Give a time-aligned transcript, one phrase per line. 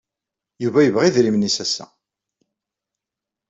[0.63, 1.85] Yuba yebɣa idrimen-nnes ass-a.